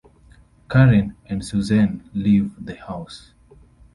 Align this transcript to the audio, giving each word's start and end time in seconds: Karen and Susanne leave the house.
Karen 0.67 1.15
and 1.27 1.45
Susanne 1.45 2.09
leave 2.15 2.49
the 2.65 2.73
house. 2.75 3.33